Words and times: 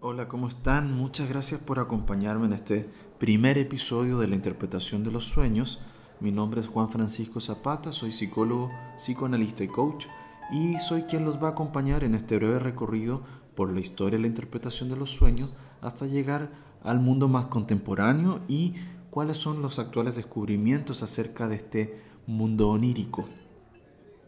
Hola, 0.00 0.28
¿cómo 0.28 0.46
están? 0.46 0.96
Muchas 0.96 1.28
gracias 1.28 1.60
por 1.60 1.80
acompañarme 1.80 2.46
en 2.46 2.52
este 2.52 2.88
primer 3.18 3.58
episodio 3.58 4.20
de 4.20 4.28
la 4.28 4.36
interpretación 4.36 5.02
de 5.02 5.10
los 5.10 5.24
sueños. 5.24 5.80
Mi 6.20 6.30
nombre 6.30 6.60
es 6.60 6.68
Juan 6.68 6.88
Francisco 6.88 7.40
Zapata, 7.40 7.90
soy 7.90 8.12
psicólogo, 8.12 8.70
psicoanalista 8.96 9.64
y 9.64 9.68
coach 9.68 10.06
y 10.52 10.78
soy 10.78 11.02
quien 11.02 11.24
los 11.24 11.42
va 11.42 11.48
a 11.48 11.50
acompañar 11.50 12.04
en 12.04 12.14
este 12.14 12.36
breve 12.36 12.60
recorrido 12.60 13.24
por 13.56 13.72
la 13.72 13.80
historia 13.80 14.20
y 14.20 14.22
la 14.22 14.28
interpretación 14.28 14.88
de 14.88 14.94
los 14.94 15.10
sueños 15.10 15.52
hasta 15.80 16.06
llegar 16.06 16.52
al 16.84 17.00
mundo 17.00 17.26
más 17.26 17.46
contemporáneo 17.46 18.38
y 18.46 18.74
cuáles 19.10 19.38
son 19.38 19.62
los 19.62 19.80
actuales 19.80 20.14
descubrimientos 20.14 21.02
acerca 21.02 21.48
de 21.48 21.56
este 21.56 22.00
mundo 22.24 22.68
onírico. 22.68 23.28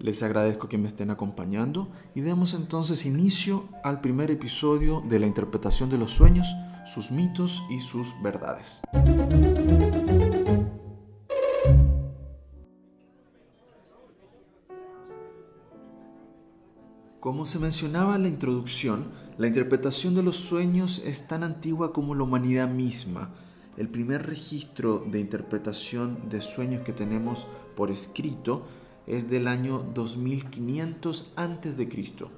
Les 0.01 0.23
agradezco 0.23 0.67
que 0.67 0.79
me 0.79 0.89
estén 0.89 1.11
acompañando 1.11 1.91
y 2.15 2.23
demos 2.23 2.55
entonces 2.55 3.05
inicio 3.05 3.69
al 3.85 4.01
primer 4.01 4.31
episodio 4.31 5.03
de 5.03 5.19
la 5.19 5.27
interpretación 5.27 5.91
de 5.91 5.99
los 5.99 6.11
sueños, 6.11 6.57
sus 6.87 7.11
mitos 7.11 7.63
y 7.69 7.81
sus 7.81 8.15
verdades. 8.23 8.81
Como 17.21 17.45
se 17.45 17.59
mencionaba 17.59 18.17
en 18.17 18.23
la 18.23 18.29
introducción, 18.29 19.09
la 19.37 19.49
interpretación 19.49 20.15
de 20.15 20.23
los 20.23 20.37
sueños 20.37 21.03
es 21.05 21.29
tan 21.29 21.45
antigua 21.45 21.93
como 21.93 22.15
la 22.15 22.23
humanidad 22.23 22.71
misma. 22.71 23.35
El 23.77 23.91
primer 23.91 24.25
registro 24.27 25.05
de 25.11 25.21
interpretación 25.21 26.31
de 26.31 26.41
sueños 26.41 26.85
que 26.85 26.95
tenemos 26.95 27.47
por 27.77 27.91
escrito 27.91 28.65
es 29.07 29.29
del 29.29 29.49
año 29.49 29.85
2500 29.95 31.33
a.C. 31.37 32.29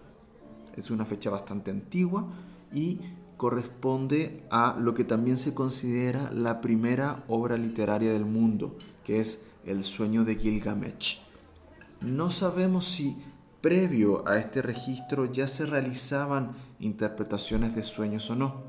Es 0.77 0.91
una 0.91 1.05
fecha 1.05 1.31
bastante 1.31 1.71
antigua 1.71 2.27
y 2.73 3.01
corresponde 3.37 4.45
a 4.51 4.77
lo 4.79 4.95
que 4.95 5.05
también 5.05 5.37
se 5.37 5.55
considera 5.55 6.31
la 6.33 6.61
primera 6.61 7.25
obra 7.29 7.57
literaria 7.57 8.13
del 8.13 8.25
mundo, 8.25 8.77
que 9.05 9.21
es 9.21 9.47
El 9.67 9.83
sueño 9.85 10.25
de 10.25 10.37
Gilgamesh. 10.37 11.23
No 12.01 12.31
sabemos 12.31 12.85
si 12.85 13.17
previo 13.61 14.27
a 14.29 14.39
este 14.39 14.61
registro 14.61 15.25
ya 15.27 15.47
se 15.47 15.67
realizaban 15.67 16.53
interpretaciones 16.81 17.75
de 17.75 17.83
sueños 17.83 18.31
o 18.31 18.37
no. 18.37 18.63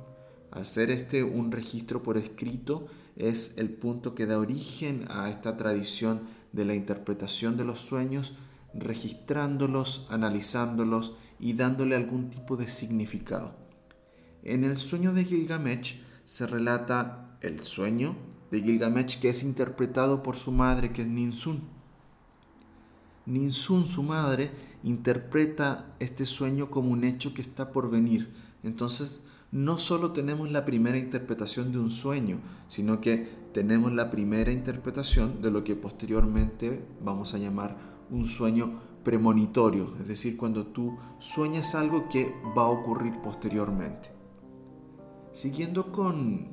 Al 0.52 0.66
ser 0.66 0.92
este 0.92 1.24
un 1.24 1.52
registro 1.52 2.04
por 2.04 2.18
escrito, 2.18 2.86
es 3.16 3.58
el 3.58 3.70
punto 3.70 4.14
que 4.14 4.26
da 4.26 4.40
origen 4.40 5.06
a 5.10 5.30
esta 5.30 5.58
tradición 5.58 6.22
de 6.54 6.64
la 6.64 6.76
interpretación 6.76 7.58
de 7.58 7.66
los 7.66 7.82
sueños, 7.82 8.34
registrándolos, 8.73 10.08
analizándolos 10.09 11.16
y 11.40 11.54
dándole 11.54 11.96
algún 11.96 12.30
tipo 12.30 12.56
de 12.56 12.70
significado. 12.70 13.56
En 14.44 14.64
el 14.64 14.78
sueño 14.78 15.14
de 15.14 15.26
Gilgamesh 15.26 16.02
se 16.24 16.48
relata 16.48 17.38
el 17.42 17.59
sueño 17.59 18.16
de 18.52 18.62
Gilgamesh 18.62 19.20
que 19.20 19.30
es 19.30 19.44
interpretado 19.44 20.24
por 20.24 20.38
su 20.38 20.52
madre, 20.52 20.92
que 20.92 21.02
es 21.02 21.08
Ninsun. 21.08 21.62
Ninsun, 23.26 23.88
su 23.88 24.04
madre, 24.04 24.52
interpreta 24.84 25.96
este 26.00 26.26
sueño 26.26 26.70
como 26.70 26.92
un 26.92 27.04
hecho 27.04 27.34
que 27.34 27.42
está 27.42 27.72
por 27.72 27.90
venir. 27.90 28.34
Entonces, 28.64 29.24
no 29.54 29.78
solo 29.78 30.14
tenemos 30.14 30.52
la 30.52 30.66
primera 30.66 30.98
interpretación 30.98 31.72
de 31.72 31.78
un 31.78 31.92
sueño, 31.92 32.40
sino 32.68 33.00
que 33.00 33.30
tenemos 33.54 33.94
la 33.94 34.09
primera 34.09 34.52
interpretación 34.52 35.44
de 35.44 35.52
lo 35.52 35.64
que 35.64 35.76
posteriormente 35.76 36.84
vamos 37.03 37.36
a 37.36 37.38
llamar 37.38 37.78
un 38.09 38.25
sueño 38.25 38.80
premonitorio, 39.03 39.94
es 40.00 40.08
decir, 40.08 40.38
cuando 40.38 40.66
tú 40.66 40.97
sueñas 41.19 41.75
algo 41.75 42.09
que 42.09 42.34
va 42.58 42.64
a 42.64 42.69
ocurrir 42.69 43.22
posteriormente. 43.22 44.09
Siguiendo 45.34 45.91
con, 45.91 46.52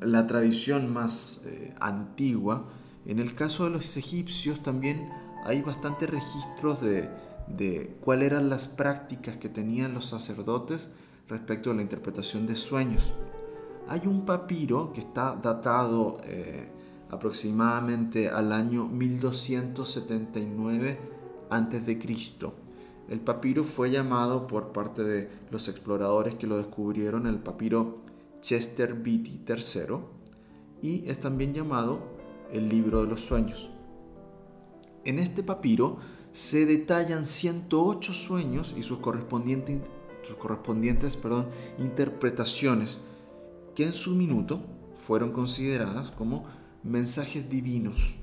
la 0.00 0.26
tradición 0.28 0.92
más 0.92 1.42
eh, 1.46 1.74
antigua, 1.80 2.68
en 3.04 3.18
el 3.18 3.34
caso 3.34 3.64
de 3.64 3.70
los 3.70 3.96
egipcios 3.96 4.62
también 4.62 5.08
hay 5.44 5.60
bastantes 5.62 6.08
registros 6.08 6.80
de, 6.80 7.08
de 7.48 7.96
cuáles 8.00 8.26
eran 8.26 8.48
las 8.48 8.68
prácticas 8.68 9.38
que 9.38 9.48
tenían 9.48 9.92
los 9.92 10.06
sacerdotes 10.06 10.90
respecto 11.32 11.70
a 11.70 11.74
la 11.74 11.82
interpretación 11.82 12.46
de 12.46 12.54
sueños. 12.54 13.12
Hay 13.88 14.06
un 14.06 14.24
papiro 14.26 14.92
que 14.92 15.00
está 15.00 15.34
datado 15.34 16.20
eh, 16.24 16.68
aproximadamente 17.10 18.28
al 18.28 18.52
año 18.52 18.86
1279 18.86 20.98
a.C. 21.48 21.98
El 23.08 23.20
papiro 23.20 23.64
fue 23.64 23.90
llamado 23.90 24.46
por 24.46 24.72
parte 24.72 25.02
de 25.04 25.30
los 25.50 25.68
exploradores 25.68 26.34
que 26.34 26.46
lo 26.46 26.58
descubrieron 26.58 27.26
el 27.26 27.38
papiro 27.38 28.02
Chester 28.42 28.92
Beatty 28.94 29.40
III 29.48 29.96
y 30.82 31.08
es 31.08 31.18
también 31.18 31.54
llamado 31.54 32.00
el 32.52 32.68
libro 32.68 33.02
de 33.02 33.08
los 33.08 33.22
sueños. 33.22 33.70
En 35.04 35.18
este 35.18 35.42
papiro 35.42 35.96
se 36.30 36.66
detallan 36.66 37.24
108 37.24 38.12
sueños 38.12 38.74
y 38.76 38.82
sus 38.82 38.98
correspondientes 38.98 39.80
sus 40.22 40.36
correspondientes 40.36 41.16
perdón, 41.16 41.48
interpretaciones 41.78 43.00
que 43.74 43.84
en 43.84 43.92
su 43.92 44.14
minuto 44.14 44.62
fueron 45.06 45.32
consideradas 45.32 46.10
como 46.10 46.44
mensajes 46.82 47.48
divinos. 47.48 48.14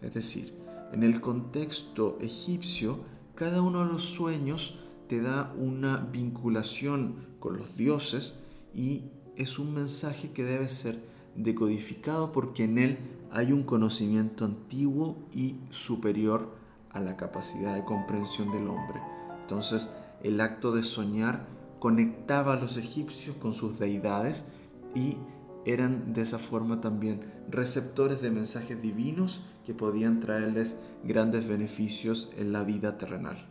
Es 0.00 0.14
decir, 0.14 0.54
en 0.92 1.02
el 1.02 1.20
contexto 1.20 2.18
egipcio, 2.20 3.00
cada 3.34 3.62
uno 3.62 3.84
de 3.84 3.92
los 3.92 4.04
sueños 4.04 4.78
te 5.08 5.20
da 5.20 5.52
una 5.58 5.96
vinculación 5.96 7.26
con 7.40 7.58
los 7.58 7.76
dioses 7.76 8.38
y 8.74 9.04
es 9.36 9.58
un 9.58 9.74
mensaje 9.74 10.30
que 10.30 10.44
debe 10.44 10.68
ser 10.68 11.00
decodificado 11.36 12.32
porque 12.32 12.64
en 12.64 12.78
él 12.78 12.98
hay 13.32 13.52
un 13.52 13.64
conocimiento 13.64 14.44
antiguo 14.44 15.16
y 15.32 15.56
superior 15.70 16.54
a 16.90 17.00
la 17.00 17.16
capacidad 17.16 17.74
de 17.74 17.84
comprensión 17.84 18.52
del 18.52 18.68
hombre. 18.68 19.00
Entonces, 19.40 19.92
el 20.24 20.40
acto 20.40 20.72
de 20.72 20.82
soñar 20.82 21.46
conectaba 21.78 22.54
a 22.54 22.60
los 22.60 22.76
egipcios 22.76 23.36
con 23.36 23.52
sus 23.52 23.78
deidades 23.78 24.46
y 24.94 25.18
eran 25.66 26.14
de 26.14 26.22
esa 26.22 26.38
forma 26.38 26.80
también 26.80 27.20
receptores 27.48 28.20
de 28.22 28.30
mensajes 28.30 28.80
divinos 28.80 29.44
que 29.64 29.74
podían 29.74 30.20
traerles 30.20 30.80
grandes 31.04 31.46
beneficios 31.46 32.32
en 32.36 32.52
la 32.52 32.64
vida 32.64 32.96
terrenal. 32.98 33.46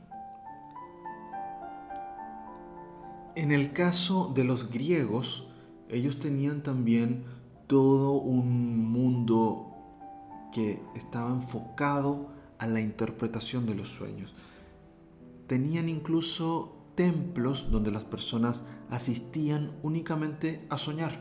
En 3.36 3.52
el 3.52 3.72
caso 3.74 4.32
de 4.34 4.44
los 4.44 4.70
griegos, 4.70 5.48
ellos 5.90 6.20
tenían 6.20 6.64
también 6.64 7.24
todo 7.68 8.14
un 8.14 8.92
mundo 8.92 9.70
que 10.52 10.82
estaba 10.96 11.30
enfocado 11.32 12.30
a 12.58 12.68
la 12.68 12.80
interpretación 12.80 13.66
de 13.66 13.76
los 13.76 13.90
sueños 13.90 14.34
tenían 15.48 15.90
incluso 15.90 16.78
templos 16.96 17.72
donde 17.72 17.92
las 17.92 18.06
personas 18.06 18.66
asistían 18.90 19.72
únicamente 19.82 20.66
a 20.70 20.78
soñar, 20.78 21.20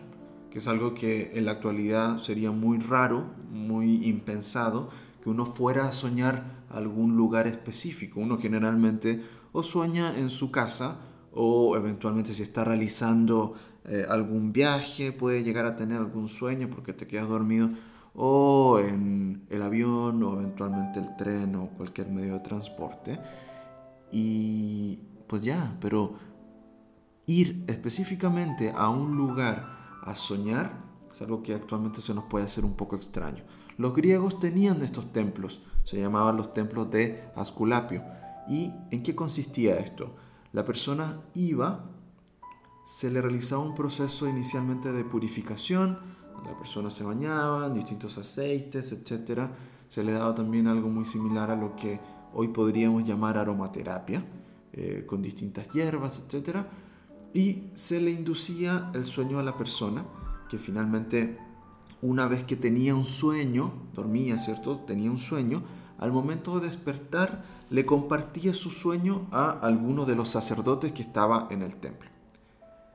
que 0.51 0.59
es 0.59 0.69
algo 0.69 0.95
que 0.95 1.33
en 1.35 1.47
la 1.47 1.53
actualidad 1.53 2.19
sería 2.19 2.51
muy 2.51 2.79
raro, 2.79 3.35
muy 3.51 4.07
impensado, 4.07 4.91
que 5.23 5.31
uno 5.31 5.47
fuera 5.47 5.89
a 5.89 5.93
soñar 5.93 6.65
algún 6.69 7.17
lugar 7.17 7.47
específico. 7.47 8.21
Uno 8.21 8.39
generalmente 8.39 9.23
o 9.53 9.63
sueña 9.63 10.19
en 10.19 10.31
su 10.31 10.51
casa 10.51 11.01
o 11.33 11.77
eventualmente 11.77 12.35
si 12.35 12.43
está 12.43 12.65
realizando 12.65 13.55
eh, 13.85 14.05
algún 14.09 14.53
viaje 14.53 15.13
puede 15.13 15.43
llegar 15.43 15.67
a 15.67 15.77
tener 15.77 15.99
algún 15.99 16.29
sueño 16.29 16.69
porque 16.71 16.93
te 16.93 17.07
quedas 17.07 17.29
dormido 17.29 17.71
o 18.15 18.79
en 18.79 19.47
el 19.49 19.63
avión 19.63 20.23
o 20.23 20.35
eventualmente 20.35 21.01
el 21.01 21.17
tren 21.17 21.57
o 21.57 21.69
cualquier 21.69 22.11
medio 22.11 22.35
de 22.35 22.41
transporte. 22.41 23.19
Y 24.13 25.01
pues 25.27 25.43
ya, 25.43 25.77
pero 25.81 26.15
ir 27.27 27.65
específicamente 27.67 28.73
a 28.77 28.89
un 28.91 29.17
lugar 29.17 29.99
a 30.03 30.15
soñar 30.15 30.83
es 31.11 31.21
algo 31.23 31.43
que 31.43 31.55
actualmente 31.55 32.01
se 32.01 32.15
nos 32.15 32.25
puede 32.25 32.45
hacer 32.45 32.65
un 32.65 32.75
poco 32.75 32.97
extraño. 32.97 33.43
Los 33.79 33.95
griegos 33.95 34.39
tenían 34.39 34.83
estos 34.83 35.13
templos, 35.13 35.63
se 35.85 35.99
llamaban 35.99 36.37
los 36.37 36.55
templos 36.55 36.91
de 36.91 37.25
Asculapio. 37.35 38.03
¿Y 38.49 38.73
en 38.91 39.03
qué 39.03 39.15
consistía 39.15 39.77
esto? 39.77 40.15
La 40.53 40.65
persona 40.65 41.21
iba, 41.35 41.85
se 42.85 43.11
le 43.11 43.23
realizaba 43.23 43.63
un 43.63 43.75
proceso 43.75 44.29
inicialmente 44.29 44.93
de 44.93 45.05
purificación, 45.05 45.99
la 46.45 46.57
persona 46.59 46.91
se 46.91 47.05
bañaba 47.05 47.67
en 47.67 47.75
distintos 47.75 48.19
aceites, 48.19 48.93
etc. 48.93 49.49
Se 49.89 50.03
le 50.03 50.13
daba 50.13 50.35
también 50.35 50.67
algo 50.67 50.89
muy 50.89 51.05
similar 51.05 51.51
a 51.51 51.57
lo 51.57 51.77
que 51.77 52.01
hoy 52.35 52.49
podríamos 52.49 53.07
llamar 53.07 53.39
aromaterapia, 53.39 54.25
eh, 54.73 55.05
con 55.07 55.23
distintas 55.23 55.69
hierbas, 55.69 56.19
etc. 56.19 56.65
Y 57.35 57.65
se 57.75 58.01
le 58.01 58.11
inducía 58.11 58.91
el 58.95 59.05
sueño 59.05 59.39
a 59.39 59.43
la 59.43 59.57
persona, 59.57 60.05
que 60.49 60.59
finalmente, 60.59 61.39
una 62.01 62.27
vez 62.27 62.45
que 62.45 62.57
tenía 62.57 62.95
un 62.95 63.05
sueño, 63.05 63.73
dormía, 63.95 64.39
¿cierto? 64.39 64.79
Tenía 64.79 65.11
un 65.11 65.19
sueño, 65.19 65.63
al 65.99 66.13
momento 66.13 66.59
de 66.59 66.67
despertar 66.67 67.45
le 67.71 67.87
compartía 67.87 68.53
su 68.55 68.71
sueño 68.71 69.29
a 69.31 69.51
alguno 69.51 70.05
de 70.05 70.17
los 70.17 70.29
sacerdotes 70.29 70.93
que 70.93 71.03
estaba 71.03 71.49
en 71.51 71.63
el 71.63 71.77
templo. 71.77 72.11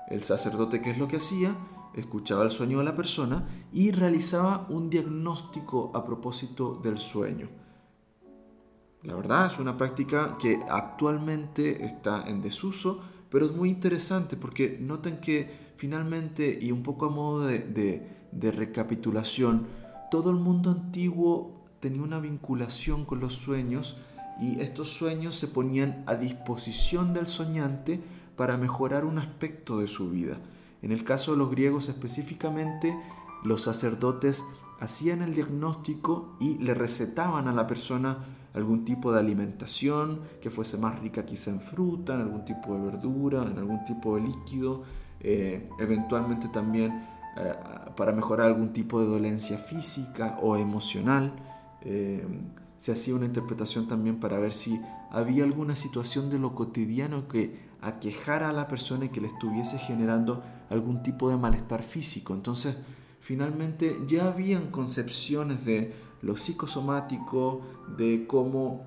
El 0.09 0.21
sacerdote, 0.21 0.81
¿qué 0.81 0.91
es 0.91 0.97
lo 0.97 1.07
que 1.07 1.17
hacía? 1.17 1.55
Escuchaba 1.95 2.43
el 2.43 2.51
sueño 2.51 2.77
de 2.79 2.83
la 2.83 2.95
persona 2.95 3.47
y 3.73 3.91
realizaba 3.91 4.67
un 4.69 4.89
diagnóstico 4.89 5.91
a 5.95 6.05
propósito 6.05 6.79
del 6.83 6.97
sueño. 6.97 7.49
La 9.03 9.15
verdad 9.15 9.47
es 9.47 9.59
una 9.59 9.77
práctica 9.77 10.38
que 10.39 10.59
actualmente 10.69 11.85
está 11.85 12.23
en 12.27 12.41
desuso, 12.41 12.99
pero 13.29 13.45
es 13.45 13.51
muy 13.53 13.69
interesante 13.69 14.38
porque 14.38 14.77
noten 14.79 15.19
que 15.19 15.49
finalmente, 15.75 16.57
y 16.61 16.71
un 16.71 16.83
poco 16.83 17.05
a 17.05 17.09
modo 17.09 17.45
de, 17.45 18.07
de 18.31 18.51
recapitulación, 18.51 19.67
todo 20.09 20.29
el 20.29 20.38
mundo 20.38 20.71
antiguo 20.71 21.65
tenía 21.79 22.01
una 22.01 22.19
vinculación 22.19 23.05
con 23.05 23.19
los 23.19 23.33
sueños 23.35 23.97
y 24.39 24.59
estos 24.61 24.89
sueños 24.89 25.35
se 25.35 25.47
ponían 25.47 26.03
a 26.07 26.15
disposición 26.15 27.13
del 27.13 27.27
soñante 27.27 28.01
para 28.35 28.57
mejorar 28.57 29.05
un 29.05 29.17
aspecto 29.17 29.79
de 29.79 29.88
su 29.88 30.09
vida. 30.09 30.38
En 30.81 30.91
el 30.91 31.03
caso 31.03 31.31
de 31.31 31.38
los 31.38 31.49
griegos 31.49 31.89
específicamente, 31.89 32.95
los 33.44 33.63
sacerdotes 33.63 34.45
hacían 34.79 35.21
el 35.21 35.33
diagnóstico 35.33 36.35
y 36.39 36.57
le 36.59 36.73
recetaban 36.73 37.47
a 37.47 37.53
la 37.53 37.67
persona 37.67 38.36
algún 38.57 38.83
tipo 38.83 39.13
de 39.13 39.19
alimentación 39.19 40.21
que 40.42 40.50
fuese 40.50 40.77
más 40.77 41.00
rica 41.00 41.25
quizá 41.25 41.51
en 41.51 41.62
fruta, 41.62 42.15
en 42.15 42.21
algún 42.21 42.44
tipo 42.44 42.74
de 42.74 42.86
verdura, 42.86 43.44
en 43.44 43.57
algún 43.57 43.86
tipo 43.86 44.15
de 44.15 44.21
líquido, 44.21 44.83
eh, 45.19 45.69
eventualmente 45.80 46.48
también 46.50 47.04
eh, 47.38 47.54
para 47.95 48.12
mejorar 48.12 48.48
algún 48.48 48.74
tipo 48.74 49.00
de 49.00 49.06
dolencia 49.06 49.57
física 49.59 50.39
o 50.42 50.57
emocional. 50.57 51.33
Eh, 51.81 52.25
se 52.77 52.92
hacía 52.92 53.15
una 53.15 53.25
interpretación 53.25 53.88
también 53.88 54.19
para 54.19 54.39
ver 54.39 54.54
si 54.54 54.80
había 55.12 55.44
alguna 55.44 55.75
situación 55.75 56.30
de 56.30 56.39
lo 56.39 56.56
cotidiano 56.56 57.27
que 57.27 57.68
aquejara 57.81 58.50
a 58.50 58.54
la 58.54 58.68
persona 58.68 59.06
y 59.06 59.09
que 59.09 59.21
le 59.21 59.27
estuviese 59.27 59.77
generando 59.77 60.44
algún 60.69 61.04
tipo 61.04 61.30
de 61.30 61.38
malestar 61.38 61.83
físico. 61.83 62.33
Entonces, 62.33 62.77
finalmente 63.19 63.98
ya 64.07 64.27
habían 64.27 64.71
concepciones 64.71 65.63
de 65.63 66.06
lo 66.21 66.37
psicosomático, 66.37 67.61
de 67.97 68.25
cómo 68.27 68.85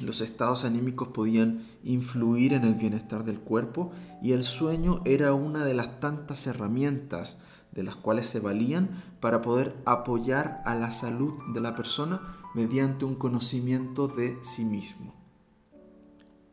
los 0.00 0.20
estados 0.20 0.64
anímicos 0.64 1.08
podían 1.08 1.66
influir 1.84 2.54
en 2.54 2.64
el 2.64 2.74
bienestar 2.74 3.24
del 3.24 3.40
cuerpo 3.40 3.92
y 4.22 4.32
el 4.32 4.42
sueño 4.42 5.02
era 5.04 5.34
una 5.34 5.64
de 5.64 5.74
las 5.74 6.00
tantas 6.00 6.46
herramientas 6.46 7.38
de 7.72 7.82
las 7.82 7.96
cuales 7.96 8.26
se 8.26 8.40
valían 8.40 9.02
para 9.20 9.42
poder 9.42 9.76
apoyar 9.84 10.62
a 10.64 10.74
la 10.74 10.90
salud 10.90 11.34
de 11.54 11.60
la 11.60 11.74
persona 11.74 12.20
mediante 12.54 13.04
un 13.04 13.14
conocimiento 13.14 14.08
de 14.08 14.38
sí 14.42 14.64
mismo. 14.64 15.14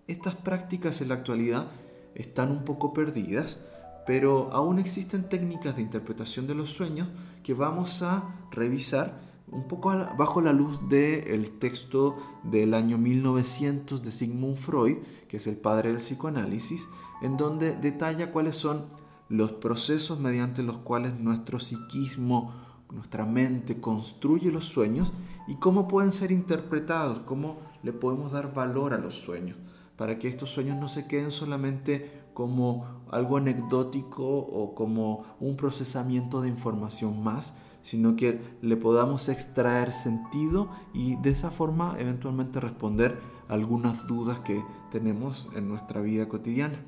Estas 0.08 0.36
prácticas 0.36 1.02
en 1.02 1.10
la 1.10 1.16
actualidad 1.16 1.68
están 2.16 2.52
un 2.52 2.66
poco 2.66 2.94
perdidas, 2.94 3.60
pero 4.08 4.50
aún 4.54 4.80
existen 4.80 5.30
técnicas 5.30 5.76
de 5.76 5.82
interpretación 5.82 6.48
de 6.48 6.56
los 6.56 6.72
sueños 6.72 7.08
que 7.44 7.54
vamos 7.54 8.02
a 8.02 8.36
revisar 8.52 9.29
un 9.52 9.68
poco 9.68 9.90
bajo 10.18 10.42
la 10.42 10.54
luz 10.54 10.88
del 10.90 11.52
texto 11.52 12.18
del 12.44 12.74
año 12.74 12.98
1900 12.98 14.04
de 14.04 14.12
Sigmund 14.12 14.58
Freud, 14.58 14.98
que 15.28 15.38
es 15.38 15.48
el 15.48 15.58
padre 15.58 15.90
del 15.90 15.98
psicoanálisis, 15.98 16.88
en 17.22 17.38
donde 17.38 17.76
detalla 17.76 18.32
cuáles 18.32 18.56
son 18.56 18.86
los 19.28 19.52
procesos 19.54 20.20
mediante 20.20 20.64
los 20.64 20.78
cuales 20.78 21.20
nuestro 21.20 21.60
psiquismo, 21.60 22.54
nuestra 22.92 23.26
mente 23.26 23.80
construye 23.80 24.52
los 24.52 24.66
sueños 24.66 25.14
y 25.48 25.56
cómo 25.56 25.88
pueden 25.88 26.12
ser 26.12 26.32
interpretados, 26.32 27.20
cómo 27.20 27.58
le 27.84 27.94
podemos 27.94 28.32
dar 28.32 28.54
valor 28.54 28.94
a 28.94 28.98
los 28.98 29.16
sueños, 29.16 29.58
para 29.96 30.18
que 30.18 30.28
estos 30.28 30.50
sueños 30.50 30.78
no 30.80 30.90
se 30.90 31.08
queden 31.08 31.32
solamente 31.32 32.24
como 32.34 33.04
algo 33.12 33.38
anecdótico 33.38 34.26
o 34.26 34.74
como 34.74 35.26
un 35.40 35.56
procesamiento 35.56 36.42
de 36.42 36.50
información 36.50 37.22
más, 37.22 37.58
sino 37.82 38.16
que 38.16 38.40
le 38.62 38.78
podamos 38.78 39.30
extraer 39.30 39.94
sentido 39.94 40.70
y 40.94 41.16
de 41.18 41.32
esa 41.32 41.52
forma 41.52 41.96
eventualmente 41.98 42.60
responder 42.60 43.20
algunas 43.48 44.08
dudas 44.08 44.40
que 44.40 44.64
tenemos 44.92 45.50
en 45.56 45.68
nuestra 45.68 46.02
vida 46.02 46.28
cotidiana. 46.28 46.80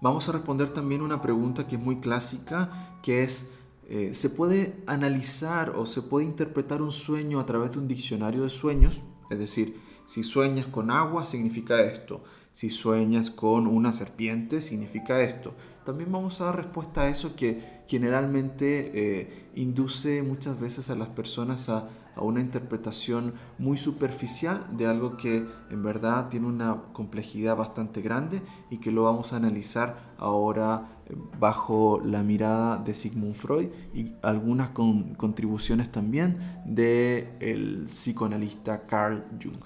Vamos 0.00 0.28
a 0.28 0.32
responder 0.32 0.70
también 0.70 1.00
una 1.00 1.22
pregunta 1.22 1.68
que 1.68 1.76
es 1.76 1.82
muy 1.82 2.00
clásica, 2.00 2.98
que 3.02 3.22
es, 3.22 3.52
eh, 3.88 4.14
¿se 4.14 4.30
puede 4.30 4.82
analizar 4.86 5.70
o 5.76 5.86
se 5.86 6.02
puede 6.02 6.26
interpretar 6.26 6.82
un 6.82 6.90
sueño 6.90 7.38
a 7.38 7.46
través 7.46 7.70
de 7.70 7.78
un 7.78 7.86
diccionario 7.86 8.42
de 8.42 8.50
sueños? 8.50 9.00
Es 9.30 9.38
decir, 9.38 9.80
si 10.06 10.24
sueñas 10.24 10.66
con 10.66 10.90
agua, 10.90 11.24
significa 11.24 11.80
esto. 11.80 12.24
Si 12.50 12.68
sueñas 12.68 13.30
con 13.30 13.68
una 13.68 13.92
serpiente, 13.92 14.60
significa 14.60 15.22
esto. 15.22 15.54
También 15.84 16.12
vamos 16.12 16.40
a 16.40 16.46
dar 16.46 16.56
respuesta 16.56 17.02
a 17.02 17.08
eso 17.08 17.34
que 17.34 17.82
generalmente 17.88 18.90
eh, 18.94 19.48
induce 19.54 20.22
muchas 20.22 20.58
veces 20.60 20.90
a 20.90 20.94
las 20.94 21.08
personas 21.08 21.68
a 21.68 21.88
una 22.20 22.40
interpretación 22.40 23.34
muy 23.58 23.78
superficial 23.78 24.64
de 24.76 24.86
algo 24.86 25.16
que 25.16 25.46
en 25.70 25.82
verdad 25.82 26.28
tiene 26.28 26.46
una 26.46 26.82
complejidad 26.92 27.56
bastante 27.56 28.02
grande 28.02 28.42
y 28.70 28.78
que 28.78 28.90
lo 28.90 29.04
vamos 29.04 29.32
a 29.32 29.36
analizar 29.36 30.14
ahora 30.18 31.00
eh, 31.06 31.14
bajo 31.38 32.00
la 32.04 32.22
mirada 32.22 32.76
de 32.76 32.94
Sigmund 32.94 33.34
Freud 33.34 33.68
y 33.94 34.12
algunas 34.22 34.70
contribuciones 34.70 35.90
también 35.90 36.62
del 36.64 37.28
el 37.40 37.84
psicoanalista 37.86 38.86
Carl 38.86 39.24
Jung. 39.42 39.62